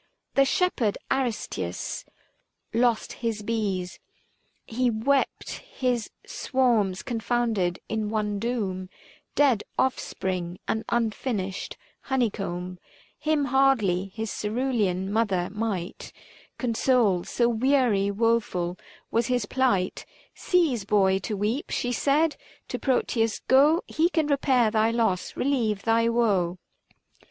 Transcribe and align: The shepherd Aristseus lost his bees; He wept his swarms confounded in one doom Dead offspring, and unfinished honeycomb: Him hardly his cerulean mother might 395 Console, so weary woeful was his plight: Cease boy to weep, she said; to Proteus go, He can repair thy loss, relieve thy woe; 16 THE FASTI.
The 0.33 0.45
shepherd 0.45 0.97
Aristseus 1.11 2.05
lost 2.73 3.13
his 3.21 3.43
bees; 3.43 3.99
He 4.65 4.89
wept 4.89 5.61
his 5.77 6.09
swarms 6.25 7.03
confounded 7.03 7.77
in 7.87 8.09
one 8.09 8.39
doom 8.39 8.89
Dead 9.35 9.63
offspring, 9.77 10.57
and 10.67 10.83
unfinished 10.89 11.77
honeycomb: 12.09 12.79
Him 13.19 13.45
hardly 13.45 14.05
his 14.07 14.31
cerulean 14.35 15.11
mother 15.13 15.51
might 15.51 16.11
395 16.57 16.57
Console, 16.57 17.23
so 17.23 17.47
weary 17.47 18.09
woeful 18.09 18.79
was 19.11 19.27
his 19.27 19.45
plight: 19.45 20.07
Cease 20.33 20.83
boy 20.83 21.19
to 21.19 21.37
weep, 21.37 21.69
she 21.69 21.91
said; 21.91 22.37
to 22.69 22.79
Proteus 22.79 23.37
go, 23.47 23.83
He 23.85 24.09
can 24.09 24.25
repair 24.25 24.71
thy 24.71 24.89
loss, 24.89 25.37
relieve 25.37 25.83
thy 25.83 26.09
woe; 26.09 26.57
16 26.87 26.89
THE 26.89 26.93
FASTI. 26.95 26.99